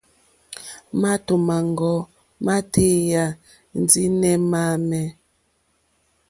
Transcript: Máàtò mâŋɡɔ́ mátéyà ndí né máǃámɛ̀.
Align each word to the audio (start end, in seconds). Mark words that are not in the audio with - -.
Máàtò 1.01 1.33
mâŋɡɔ́ 1.47 1.97
mátéyà 2.45 3.23
ndí 3.79 4.03
né 4.19 4.29
máǃámɛ̀. 4.51 5.05